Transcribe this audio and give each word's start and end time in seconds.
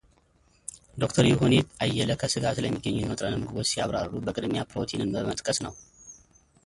ዶክተር 1.01 1.25
ይሁኔ 1.31 1.53
አየለ 1.83 2.11
ከሥጋ 2.21 2.43
ስለሚገኙ 2.57 2.97
ንጥረ 3.11 3.29
ምግቦች 3.43 3.67
ሲያብራሩ 3.73 4.11
በቅድሚያ 4.25 4.63
ፕሮቲንን 4.71 5.13
በመጥቀስ 5.17 5.59
ነው። 5.67 5.75